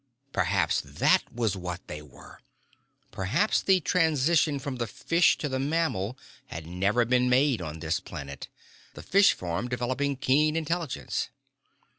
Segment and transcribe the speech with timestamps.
[0.33, 2.39] Perhaps that was what they were!
[3.11, 7.99] Perhaps the transition from the fish to the mammal had never been made on this
[7.99, 8.47] planet,
[8.95, 11.29] the fish form developing keen intelligence.